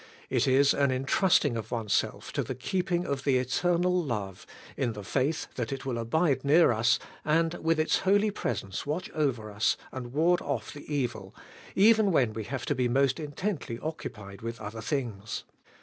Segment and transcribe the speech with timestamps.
[0.31, 5.03] It is an entrusting of oneself to the keeping of the Eternal Love, in the
[5.03, 9.77] faith that it will abide near us, and with its holy presence watch over us
[9.91, 11.35] and ward off the evil,
[11.75, 15.43] even when we have to be most intently occupied with other things.